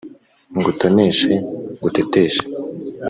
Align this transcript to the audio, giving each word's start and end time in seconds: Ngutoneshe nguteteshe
Ngutoneshe 0.57 1.33
nguteteshe 1.79 2.43